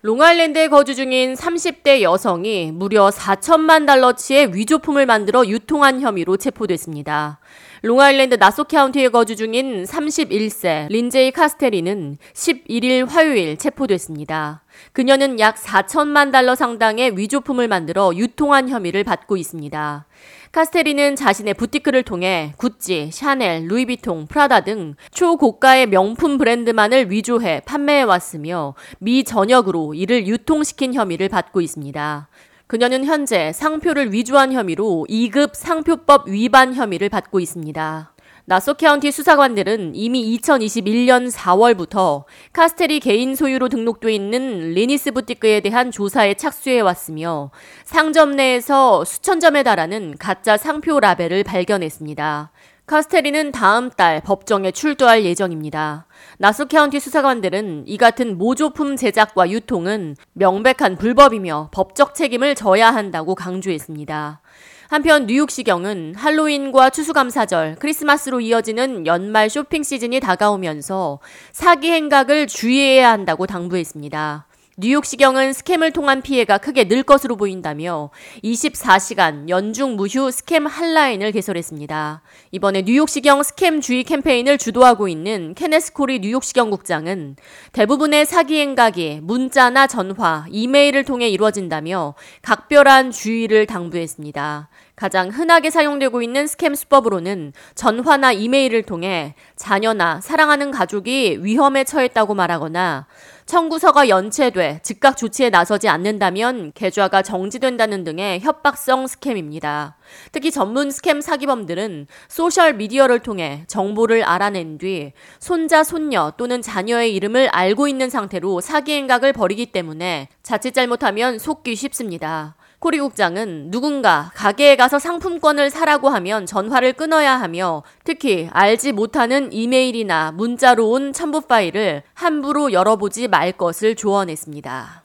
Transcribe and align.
롱아일랜드에 0.00 0.68
거주 0.68 0.94
중인 0.94 1.34
30대 1.34 2.02
여성이 2.02 2.70
무려 2.70 3.10
4천만 3.10 3.84
달러치의 3.84 4.54
위조품을 4.54 5.06
만들어 5.06 5.44
유통한 5.44 6.00
혐의로 6.00 6.36
체포됐습니다. 6.36 7.40
롱아일랜드 7.82 8.34
나소 8.34 8.64
카운티에 8.64 9.08
거주 9.08 9.36
중인 9.36 9.84
31세 9.84 10.88
린제이 10.90 11.30
카스테리는 11.30 12.18
11일 12.34 13.08
화요일 13.08 13.56
체포됐습니다. 13.56 14.64
그녀는 14.92 15.38
약 15.38 15.54
4천만 15.56 16.32
달러 16.32 16.56
상당의 16.56 17.16
위조품을 17.16 17.68
만들어 17.68 18.12
유통한 18.16 18.68
혐의를 18.68 19.04
받고 19.04 19.36
있습니다. 19.36 20.06
카스테리는 20.50 21.14
자신의 21.14 21.54
부티크를 21.54 22.02
통해 22.02 22.52
구찌, 22.56 23.10
샤넬, 23.12 23.66
루이비통, 23.68 24.26
프라다 24.26 24.60
등 24.60 24.94
초고가의 25.12 25.86
명품 25.86 26.36
브랜드만을 26.36 27.12
위조해 27.12 27.60
판매해 27.64 28.02
왔으며 28.02 28.74
미 28.98 29.22
전역으로 29.22 29.94
이를 29.94 30.26
유통시킨 30.26 30.94
혐의를 30.94 31.28
받고 31.28 31.60
있습니다. 31.60 32.28
그녀는 32.68 33.06
현재 33.06 33.50
상표를 33.54 34.12
위조한 34.12 34.52
혐의로 34.52 35.06
2급 35.08 35.54
상표법 35.54 36.28
위반 36.28 36.74
혐의를 36.74 37.08
받고 37.08 37.40
있습니다. 37.40 38.12
나소 38.44 38.74
카운티 38.74 39.10
수사관들은 39.10 39.92
이미 39.94 40.38
2021년 40.38 41.32
4월부터 41.32 42.24
카스테리 42.52 43.00
개인 43.00 43.34
소유로 43.34 43.70
등록돼 43.70 44.12
있는 44.12 44.74
리니스 44.74 45.12
부티크에 45.12 45.60
대한 45.60 45.90
조사에 45.90 46.34
착수해 46.34 46.80
왔으며 46.80 47.50
상점 47.84 48.36
내에서 48.36 49.02
수천 49.02 49.40
점에 49.40 49.62
달하는 49.62 50.14
가짜 50.18 50.58
상표 50.58 51.00
라벨을 51.00 51.44
발견했습니다. 51.44 52.52
카스테리는 52.88 53.52
다음 53.52 53.90
달 53.90 54.22
법정에 54.22 54.70
출두할 54.70 55.22
예정입니다. 55.26 56.06
나소 56.38 56.68
카운티 56.68 56.98
수사관들은 56.98 57.84
이 57.86 57.98
같은 57.98 58.38
모조품 58.38 58.96
제작과 58.96 59.50
유통은 59.50 60.16
명백한 60.32 60.96
불법이며 60.96 61.68
법적 61.70 62.14
책임을 62.14 62.54
져야 62.54 62.90
한다고 62.90 63.34
강조했습니다. 63.34 64.40
한편 64.88 65.26
뉴욕시경은 65.26 66.14
할로윈과 66.16 66.88
추수감사절, 66.88 67.76
크리스마스로 67.78 68.40
이어지는 68.40 69.06
연말 69.06 69.50
쇼핑 69.50 69.82
시즌이 69.82 70.18
다가오면서 70.20 71.18
사기 71.52 71.90
행각을 71.90 72.46
주의해야 72.46 73.10
한다고 73.10 73.46
당부했습니다. 73.46 74.47
뉴욕시경은 74.80 75.54
scam을 75.54 75.90
통한 75.90 76.22
피해가 76.22 76.58
크게 76.58 76.86
늘 76.86 77.02
것으로 77.02 77.34
보인다며 77.34 78.10
24시간 78.44 79.48
연중 79.48 79.96
무휴 79.96 80.30
scam 80.30 80.66
핫라인을 80.66 81.32
개설했습니다. 81.32 82.22
이번에 82.52 82.82
뉴욕시경 82.82 83.42
scam 83.42 83.80
주의 83.80 84.04
캠페인을 84.04 84.56
주도하고 84.56 85.08
있는 85.08 85.54
케네스 85.54 85.92
코리 85.92 86.20
뉴욕시경 86.20 86.70
국장은 86.70 87.34
대부분의 87.72 88.24
사기 88.24 88.60
행각이 88.60 89.18
문자나 89.20 89.88
전화, 89.88 90.46
이메일을 90.48 91.02
통해 91.02 91.28
이루어진다며 91.28 92.14
각별한 92.42 93.10
주의를 93.10 93.66
당부했습니다. 93.66 94.68
가장 94.94 95.28
흔하게 95.28 95.70
사용되고 95.70 96.22
있는 96.22 96.46
scam 96.46 96.76
수법으로는 96.76 97.52
전화나 97.74 98.30
이메일을 98.30 98.82
통해 98.82 99.34
자녀나 99.56 100.20
사랑하는 100.20 100.70
가족이 100.70 101.38
위험에 101.40 101.82
처했다고 101.82 102.34
말하거나 102.34 103.06
청구서가 103.48 104.10
연체돼 104.10 104.80
즉각 104.82 105.16
조치에 105.16 105.48
나서지 105.48 105.88
않는다면 105.88 106.72
계좌가 106.74 107.22
정지된다는 107.22 108.04
등의 108.04 108.40
협박성 108.40 109.06
scam입니다. 109.06 109.96
특히 110.32 110.50
전문 110.50 110.90
scam 110.90 111.22
사기범들은 111.22 112.08
소셜 112.28 112.74
미디어를 112.74 113.20
통해 113.20 113.64
정보를 113.66 114.22
알아낸 114.22 114.76
뒤 114.76 115.14
손자, 115.38 115.82
손녀 115.82 116.34
또는 116.36 116.60
자녀의 116.60 117.14
이름을 117.14 117.48
알고 117.48 117.88
있는 117.88 118.10
상태로 118.10 118.60
사기 118.60 118.92
행각을 118.92 119.32
벌이기 119.32 119.72
때문에 119.72 120.28
자칫 120.42 120.74
잘못하면 120.74 121.38
속기 121.38 121.74
쉽습니다. 121.74 122.57
코리 122.80 123.00
국장은 123.00 123.72
누군가 123.72 124.30
가게에 124.34 124.76
가서 124.76 125.00
상품권을 125.00 125.68
사라고 125.68 126.10
하면 126.10 126.46
전화를 126.46 126.92
끊어야 126.92 127.34
하며 127.40 127.82
특히 128.04 128.48
알지 128.52 128.92
못하는 128.92 129.52
이메일이나 129.52 130.30
문자로 130.30 130.88
온 130.88 131.12
첨부 131.12 131.40
파일을 131.40 132.04
함부로 132.14 132.72
열어보지 132.72 133.26
말 133.26 133.50
것을 133.50 133.96
조언했습니다. 133.96 135.02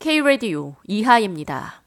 K-Radio 0.00 0.74
이하입니다. 0.88 1.79